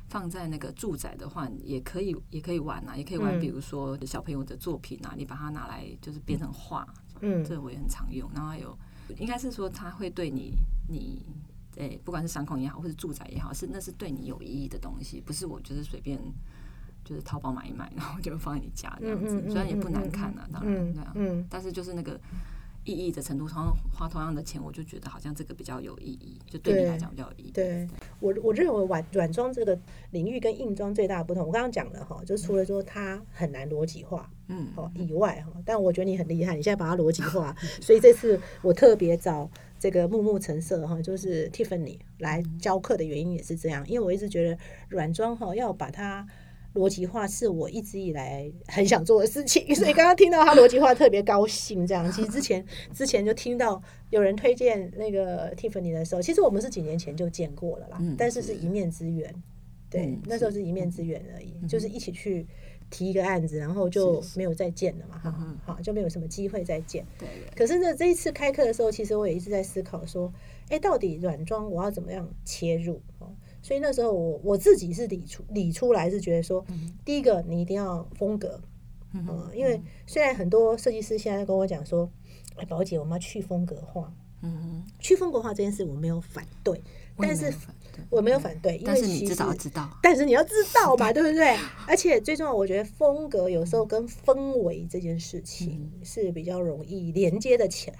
[0.07, 6.87] 放在那个住宅的话，也可以也可以玩啊，也可以玩，嗯比如说小朋友的作品啊，你把它拿来就是变成画，
[7.21, 8.29] 嗯这我也很常用。
[8.31, 8.77] 然后还有，
[9.17, 10.53] 应该是说它会对你
[10.87, 11.25] 你。
[11.75, 16.19] 诶、不管是商空也好，或者住宅也好，是那是对你有意义的东西，不是我就是随便
[17.05, 19.41] 就是淘宝买一买，然后就放在你家这样子。
[19.49, 22.19] 虽然也不难看啊，当然嗯对啊，嗯但是就是那个
[22.85, 27.51] 意义的程度，同样花同样的钱，我就觉得好像这个比较有意义，就对你来讲比较有意义。
[27.51, 27.87] 对
[28.19, 29.77] 我，我认为软软装这个
[30.11, 46.25] 领域跟硬装最大的不同，我刚刚讲了哈，就除了说它很难逻辑化，嗯，哦以外哈，但我觉得你很厉害，你现在把它逻辑化， 所以这次我特别找这个木木橙色哈，就是 Tiffany 来教课的原因也是这样，因为我一直觉得软装哈要把它。
[46.75, 51.85] 逻辑化是我一直以来很想做的事情， 所以刚刚听到他逻辑化特别高兴。
[51.85, 59.33] 这样， 其实之前之前就听到有人推荐那个 Tiffany 的时候，其实我们是几年前就见过了啦，嗯但是是是一面之缘。
[59.89, 62.45] 对，嗯那时候是一面之缘而已，嗯就是一起去
[62.91, 67.03] 提一个案子，然后就没有再见了嘛，哈，好就没有什么机会再见。
[67.17, 67.27] 对。
[67.55, 70.31] 可是呢，这一次开课的时候，其实我也一直在思考说，
[70.69, 73.01] 哎，到底软装我要怎么样切入？
[73.17, 76.65] 哦，所以那时候我我自己是理出理出来是觉得说，
[77.03, 78.59] 第一个你一定要风格，
[79.13, 82.09] 嗯，因为虽然很多设计师现在跟我讲说，
[82.55, 86.81] 哎，宝姐，我们要去风格化，嗯哼，去风格化这件事我没有反对，
[87.17, 87.53] 但是。
[88.09, 91.53] 我没有反对，因为你至少要知道，但是你要知道嘛，对不对？
[91.85, 97.97] 而且最重要，我觉得风格有时候跟氛围这件事情是比较容易连接的起来。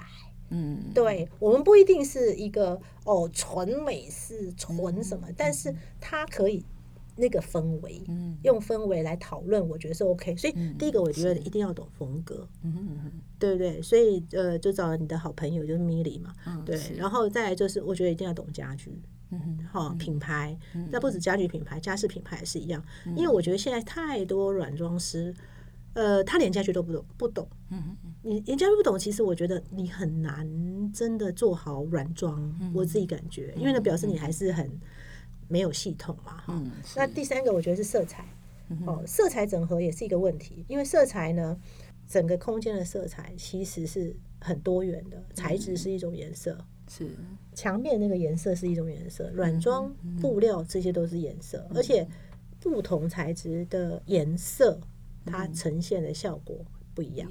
[0.49, 6.63] 嗯，对，我们不一定是一个哦纯美式纯什么，但是它可以
[7.15, 10.35] 那个氛围，嗯，用氛围来讨论，我觉得是 OK。
[10.35, 12.47] 所以第一个，我觉得一定要懂风格，
[13.37, 13.81] 对不对？
[13.81, 16.33] 所以呃，就找了你的好朋友就是 Milly 嘛，
[16.65, 18.99] 对，然后再来就是我觉得一定要懂家具。
[19.31, 20.57] 嗯，好，品牌，
[20.89, 22.83] 那不止家具品牌，家饰品牌也是一样。
[23.15, 25.31] 因为我觉得现在太多软装师，
[25.93, 27.47] 呃，他连家具都不懂，不懂。
[27.69, 32.53] 嗯嗯你连家具不懂，其实我觉得你很难真的做好软装。
[32.73, 34.69] 我自己感觉，因为那表示你还是很
[35.47, 36.37] 没有系统嘛。
[36.37, 36.61] 哈，
[36.95, 38.25] 那第三个我觉得是色彩，
[38.85, 41.57] 哦，色彩整合也是一个问题，因为色彩呢，
[42.07, 46.57] 整个空间的色彩其实是很多元的，材质是一种颜色。
[46.91, 47.07] 是
[47.53, 52.07] 墙面那个颜色是一种颜色，软装布料这些都是颜色，而且
[52.59, 54.79] 不同材质的颜色，
[55.25, 56.57] 它呈现的效果
[56.93, 57.29] 不一样，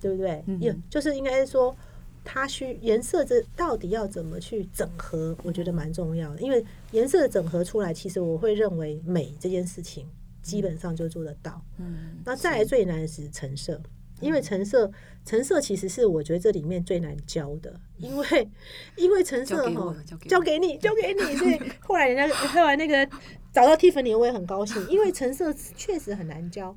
[0.00, 0.16] 对对。
[0.16, 0.44] 不对？
[0.60, 1.76] 也就是应该说，
[2.24, 10.06] 它需颜色这到底要怎么去整合，我觉得蛮重要的，因为颜色的整合出来，其实我会认为美这件事情
[10.42, 11.60] 基本上就做得到。
[11.78, 13.80] 嗯，那再来最难的是成色。
[14.20, 14.90] 因为橙色，
[15.24, 18.48] 橙色其实是我觉得这里面最难教的，因为
[18.96, 19.94] 因为橙色哈，
[20.28, 21.20] 交给你，交给你。
[21.38, 23.08] 所以后来人家后来那个
[23.58, 26.76] 找到 Tiffany，我也很高兴，因为橙色确实很难教，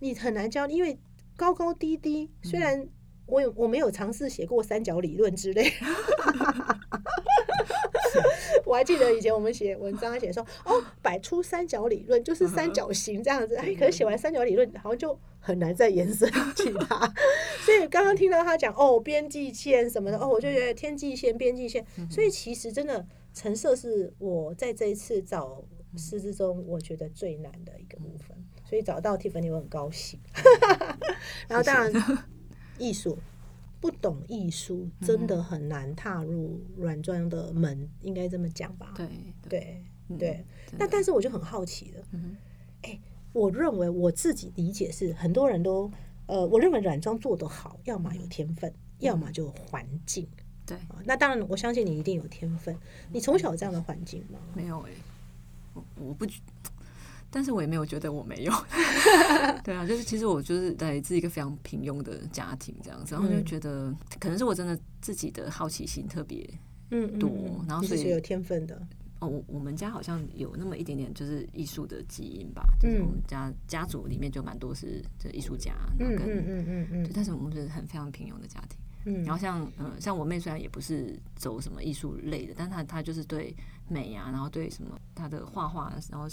[0.00, 0.98] 你很难教，因为
[1.36, 2.30] 高高低低。
[2.42, 2.88] 虽然
[3.26, 5.70] 我有我没有尝试写过三角理论之类。
[8.64, 13.54] 我还记得以前我们写文章写说哦，摆出三角理论就是三角形这样子。
[13.56, 17.12] 哎，可是写完三角理论，好像就很难再延伸其他。
[17.60, 21.84] 所以刚刚听到他讲哦，边际线什么的哦，我就觉得天际线、边际线。
[22.10, 25.62] 所以其实真的成色是我在这一次找
[25.96, 28.36] 师之中，我觉得最难的一个部分。
[28.64, 30.18] 所以找到 Tiffany 我很高兴。
[31.48, 31.92] 然后当然
[32.78, 33.18] 艺术。
[33.78, 38.94] 不懂艺术，真的很难踏入软装的门，应该这么讲吧？
[38.96, 39.08] 对
[39.48, 39.84] 对
[40.18, 40.44] 对。
[40.76, 42.02] 那但是我就很好奇了，
[42.82, 42.98] 哎，
[43.32, 45.88] 我认为我自己理解是，很多人都
[46.26, 50.26] 呃，我认为软装做得好，要么有天分，要么就环境。
[50.64, 52.76] 对，那当然，我相信你一定有天分。
[53.12, 54.40] 你从小有这样的环境吗？
[54.54, 55.15] 没有哎，我
[55.98, 56.26] 我不。
[57.28, 58.52] 但是我也没有觉得我没有，
[59.62, 66.48] 对啊，就是其实我就是来自一个非常平庸的家庭这样子，然后就觉得可能是我真的自己的好奇心特别
[66.92, 67.30] 嗯多，
[67.68, 68.80] 然后所以有天分的。
[69.18, 83.54] 哦，我我们家好像有那么一点点就是艺术的基因吧，就是我们家家族里面就蛮多是这艺术家，嗯嗯嗯嗯嗯，但是我们是很非常平庸的家庭，嗯，然后像嗯像我妹虽然也不是走什么艺术类的，但她她就是对
[83.88, 86.26] 美啊，然后对什么他的画画，然后。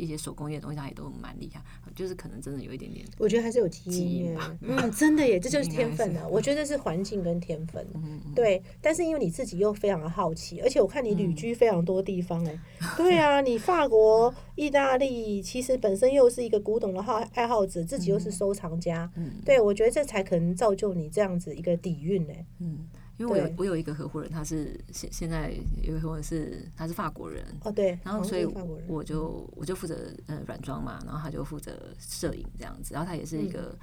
[0.00, 1.62] 一些手工业的东西，他也都蛮厉害，
[1.94, 4.56] 就是可能真的有一点点，我觉得还是有基因吧。
[4.62, 6.26] 嗯，真的耶，这就是 天分的。
[6.26, 7.86] 我觉得是环境跟天分。
[8.34, 12.58] 对，但是因为你自己又非常的好奇，而且我看你旅居非常多地方，哎，
[12.96, 19.12] 对啊，你法国、意大利，其实本身又是一个古董的好爱好者，自己又是收藏家。
[19.16, 22.32] 嗯，对，我觉得这才可能造就你这样子一个底蕴呢。
[22.60, 22.88] 嗯。
[23.20, 28.46] 因为我有我有一个合伙人，他是现现在有个合伙人是他是法国人哦对，然后所以
[28.88, 33.78] 我就我就负责呃软装嘛，然后他就负责摄影这样子，然后他也是一个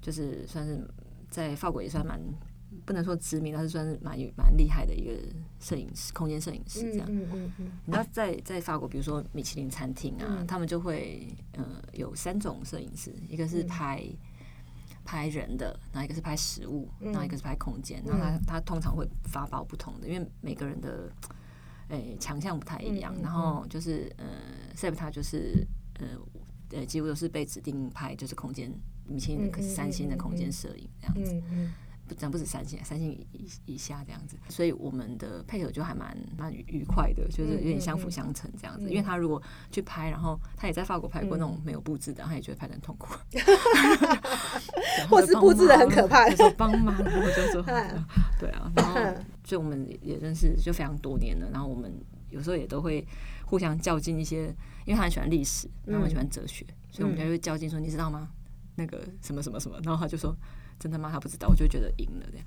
[0.00, 0.84] 就是算是
[1.30, 2.20] 在法国也算蛮
[2.84, 5.12] 不能说知名，他是算是蛮蛮厉害的一个
[5.60, 7.06] 摄影师，空间摄影师这样。
[7.08, 7.72] 嗯嗯嗯。
[7.84, 14.04] 你知道在在法国，比如说米其林餐厅啊，他们就会呃有三种摄影师，一个是拍。
[15.10, 21.10] 拍人的，然后一个是拍食物，然后一个是拍空间，然后他他通常会发包不同的，因为每个人的
[21.88, 23.12] 诶强项不太一样。
[23.20, 24.24] 然后就是呃
[24.76, 25.66] s e p 他就是
[25.98, 26.06] 呃
[26.78, 28.72] 呃几乎都是被指定拍就是空间
[29.08, 31.42] 米其林三星的空间摄影这样子。
[32.18, 38.90] 咱不止三星，三星以以下这样子，所以我们的配合就还蛮蛮愉快的，就是有点相辅相成这样子。
[38.90, 43.14] 因为他如果去拍，然后他也在法国拍过那种没有布置的，他也觉得拍的很痛苦，
[45.10, 47.62] 或是布置的很可怕， 就说帮忙，我就说
[48.38, 48.94] 对啊，然后
[49.44, 51.92] 所以我们也认识就非常多年了，然后我们
[52.30, 53.06] 有时候也都会
[53.44, 54.44] 互相较劲一些，
[54.86, 58.28] 因为他很喜欢历史，他很喜欢哲学，所以我们家就会较劲说，你知道吗？
[58.76, 60.34] 那个什么什么什么，然后他就说。
[60.80, 61.10] 真的吗？
[61.12, 62.46] 他不知道，我就觉得赢了这样。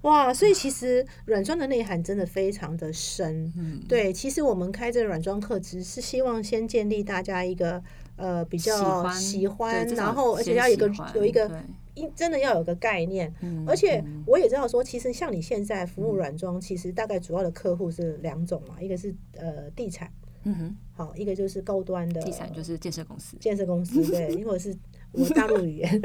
[0.00, 3.52] 哇，所以其实软装的内涵真的非常的深。
[3.56, 7.80] 嗯，对，其实我们开这个软装课，只是希望先建立大家一个
[8.20, 11.50] 呃比较喜欢，然后而且要有一个有一个，
[11.94, 13.32] 一真的要有个概念。
[13.66, 20.12] 而且我也知道说，其实像你现在服务软装，其实大概主要的客户是两种嘛，一个是呃地产，
[20.44, 24.76] 嗯哼，好，一个就是高端的地产，就是建设公司，建设公司对， 因为我是。
[25.12, 26.00] 我大陆语言，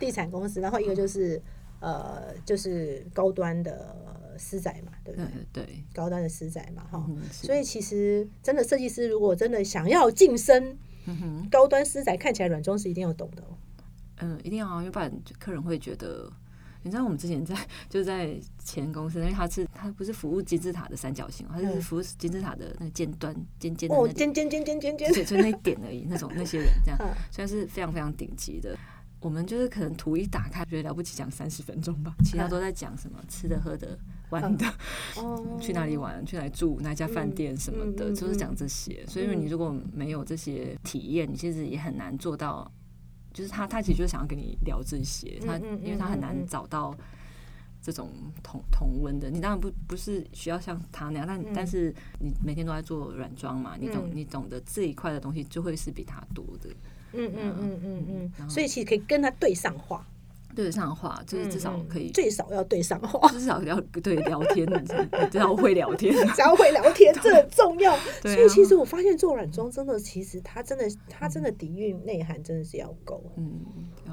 [0.00, 1.40] 地产公司，然后一个就是
[1.78, 3.94] 呃，就是高端的
[4.38, 5.20] 私宅嘛，对不
[5.52, 5.64] 对？
[5.64, 7.06] 对，高端的私宅嘛，哈。
[7.32, 10.76] 所以其实真的设计师如果真的想要晋升，
[11.50, 13.56] 高端私宅看起来软装是一定要懂的哦。
[14.18, 16.32] 嗯，一定要啊，要不然客人会觉得。
[16.82, 17.52] 你知道我们之前在
[17.90, 26.06] 就在前公司，因为他是他不是服务金字塔的三角形，他是服务金字塔的那个尖端尖尖的，哦，尖尖尖尖尖尖，就那一点而已。
[26.08, 26.98] 那种那些人这样，
[27.32, 28.78] 虽然是非常非常顶级的，
[29.18, 33.98] 我们就是可能图一打开，觉得了不起，讲三十分钟吧，其他都在讲什么吃的、喝的、
[34.30, 34.66] 玩的，
[35.60, 39.04] 去哪里玩，去哪里住，哪家饭店什么的，就是讲这些。
[39.06, 42.70] 所以你如果没有这些体验，你其实也很难做到。
[43.32, 46.96] 就是他，他其实就想要跟你聊这些，他因为他很难找到
[47.82, 48.08] 这种
[48.42, 49.28] 同同温的。
[49.28, 56.70] 你当然不不是需要像他那样，但但是你每天都在做软装嘛，你懂你懂得这一块的东西就会是比他多的。
[57.12, 60.02] 嗯嗯嗯嗯嗯，所以其实可以跟他对上话。
[60.56, 64.66] 对得上话，就是至少可以最少要对上话， 至少要对聊天，
[65.30, 67.94] 至少会聊天，只要会聊天， 这很重要。
[68.22, 73.22] 所以其实我发现做软装真的，其实它真的，它真的底蕴内涵真的是要够。
[73.36, 73.60] 嗯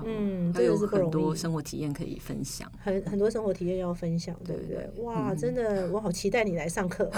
[0.03, 4.89] 嗯，真的是很多生活体验可以分享，很很多生活体验要分享，对不对？
[5.03, 7.09] 哇，真的，我好期待你来上课，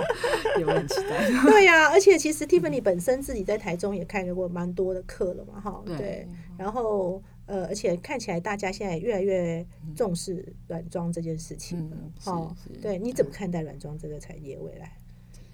[0.60, 1.30] 有很期待。
[1.46, 7.22] 对呀，而且其实 Tiffany 本身自己在台中也开过蛮多的课了嘛，哈，对，然后。
[7.46, 11.96] 呃，而且看起来大家现在越来越重视软装这件事情了。
[12.24, 14.96] 哦，对，你怎么看待软装这个产业未来？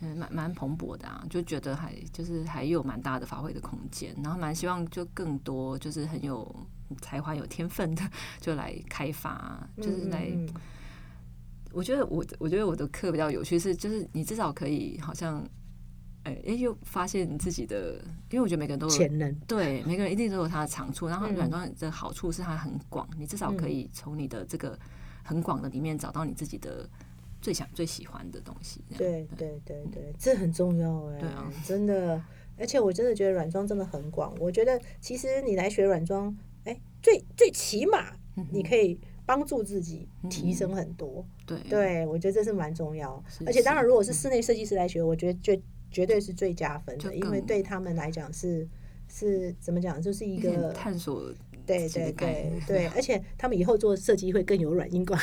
[0.01, 6.67] 嗯，蛮蛮蓬勃的啊，就觉得还就是还有蛮大的发挥的空间，然后蛮希望就更多就是很有
[7.01, 8.03] 才华、有天分的
[8.41, 10.31] 就来开发，就是来。
[11.73, 15.47] 我觉得我我觉得我的课比较有趣，是就是你至少可以好像。
[16.25, 17.95] 哎，又发现自己的，
[18.31, 21.09] 因为我觉得每个人都有潜能，对，每个人一定都有他的长处。
[21.09, 24.79] 然后软装的好处是它很广，你至少可以从你的这个
[25.25, 26.89] 很广的里面找到你自己的
[27.41, 28.85] 最想、最喜欢的东西。
[28.97, 32.23] 对对对对，这很重要哎，对啊真的。
[32.57, 34.33] 而且我真的觉得软装真的很广。
[34.39, 36.33] 我觉得其实你来学软装，
[36.63, 38.13] 哎，最最起码
[38.53, 41.27] 你可以帮助自己提升很多。
[41.45, 43.21] 对，对我觉得这是蛮重要。
[43.45, 45.61] 而且当然，如果是室内设计师来学，我觉得就。
[45.93, 48.67] 绝对是最加分的，因为对他们来讲是
[49.09, 51.33] 是怎么讲，就是一个探索，
[51.67, 55.21] 对对对对， 而且他们以后做设计会更有软硬管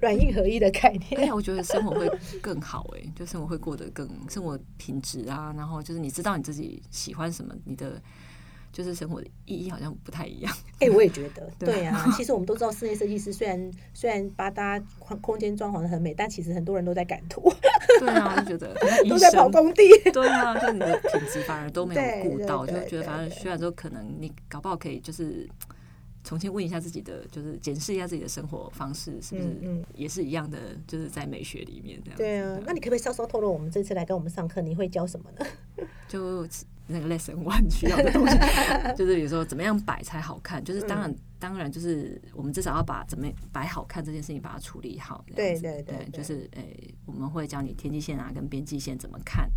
[0.00, 1.20] 软硬合一的概念。
[1.20, 2.08] 哎，我觉得生活会
[2.40, 8.00] 更好哎，就生活会过得更生活品质啊，然后就是你知道你自己喜欢什么，你的。
[8.72, 10.56] 就是生活的意义好像不太一样。
[10.78, 12.04] 哎，我也觉得， 对啊。
[12.16, 17.52] 其实我们都知道，室内设计师虽然 虽然把大家空空间装潢的很美，但其实很多人都在赶图。
[18.00, 18.74] 对啊，就觉得
[19.08, 19.82] 都在跑工地。
[20.12, 25.48] 对啊，就你的品质反而都没有顾到，就觉得反正虽然说可能你搞不好可以就是
[26.22, 32.16] 重新问一下自己的，就是检视一下自己的生活方式是不是也是一样的，就是在美学里面这样。
[32.18, 35.46] 对啊，那你可不可以稍稍透露，我们这次来跟我们上课，你会教什么呢？
[36.06, 36.46] 就。
[36.88, 38.36] 那个 lesson one 需要的东西，
[38.96, 45.24] 就是比如说怎么样摆才好看，就是当然当然就是我们至少要把怎么摆好看这件事情把它处理好。
[45.36, 49.50] 对对对，就是诶，我们会教你天际线啊跟边际线怎么看，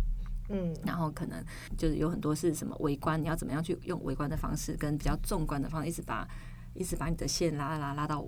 [0.50, 1.42] 嗯，然后可能
[1.76, 6.28] 就是有很多是什么微观，你要怎么样去用微观的方式跟比较纵观的方式，一直把
[6.74, 8.24] 一直把你的线拉拉拉到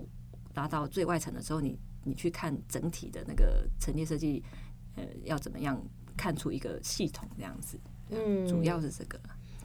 [0.54, 4.42] 拉到最外层的时候，你你去看整体的那个陈列设计，
[4.96, 5.78] 呃，要怎么样
[6.16, 7.78] 看出一个系统这样子。
[8.10, 9.18] 嗯，主要是这个，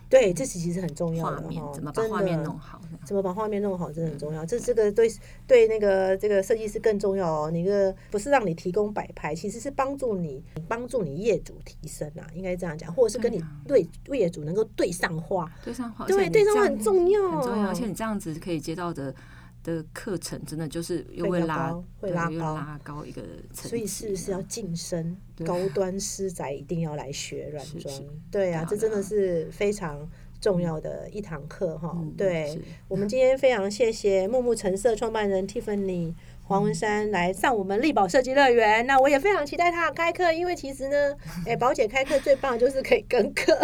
[0.10, 1.72] 对，这其实很重要的哈。
[1.74, 2.82] 怎么把画面弄好？
[3.06, 4.46] 怎么把画面弄好，真的很重要。
[4.46, 5.12] 这这个对
[5.46, 7.52] 对那个这个设计师更重要哦。
[7.52, 17.68] 那个不是让你提供摆拍，其实是帮助你帮助你业主提升啊，应该这样讲，或者是跟你对业主能够对上话，对上话，对对上话很重要，很重要。
[17.68, 19.14] 而且你这样子可以接到的。
[19.64, 23.22] 的课程真的就是又会拉，会拉高，拉高一个
[23.54, 27.94] 层所以是是要晋升高端师仔，一定要来学软装。
[28.32, 31.96] 对啊，这真的是非常重要的一堂课哈。
[32.18, 36.14] 对我们今天非常谢谢木木橙色创办人 Tiffany。
[36.50, 38.84] 黄文山来上我们力宝设计乐园。
[38.88, 43.54] 那我也非常期待他的开课，因为其实呢，哎，宝姐开课最棒就是可以跟课，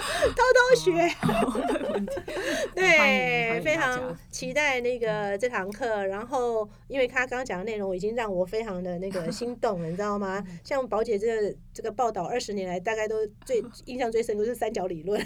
[0.36, 1.08] 偷偷学。
[2.74, 6.06] 对，非常期待那个这堂课。
[6.06, 10.42] 然后，因为他刚刚讲的内容已经让我非常的那个心动了，你知道吗？
[10.64, 15.20] 像宝姐这这个报道二十年来，大概都最 印象最深都是三角理论。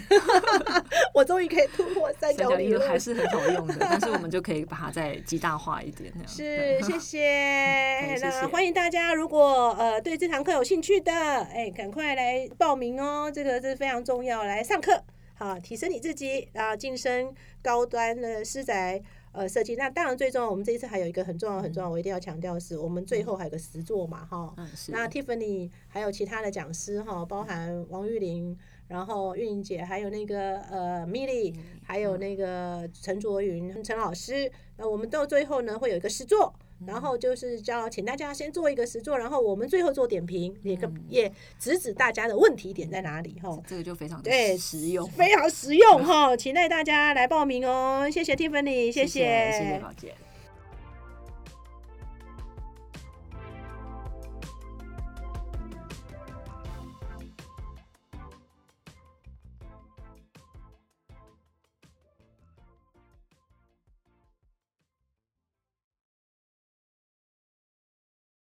[1.13, 3.75] 我终于可以突破三角理论，还是很好用的。
[3.79, 8.15] 但是我们就可以把它再极大化一点，是，谢谢。
[8.21, 15.03] 那欢迎大家，如果呃对这堂课有兴趣的，哎，赶快来报名哦，这个是非常重要，来上课。
[15.37, 19.01] 好，提升你自己，然后晋升高端的私宅
[19.33, 19.75] 呃设计。
[19.75, 24.53] 那当然，最重要，我们这一次还有一个很重要、很重要，我一定要强调是，我们最后还有个实作嘛，哈。
[24.55, 24.93] 嗯，是。
[24.93, 28.57] 那 Tiffany 还有其他的讲师哈，包含王玉玲，
[28.87, 31.53] 然后玉玲姐，还有那个呃 Milly，
[31.83, 34.49] 还有那个陈卓云陈老师。
[34.77, 36.53] 那我们到最后呢，会有一个实作。
[36.85, 40.77] 然后就是叫请大家先做一个实作，然后我们最后做点评，也
[41.09, 43.57] 也指指大家的问题点在哪里哈。
[43.67, 48.09] 这个就非常对实用，非常实用哈，期待大家来报名哦。
[48.11, 50.13] 谢谢 Tiffany，谢谢，谢谢宝姐。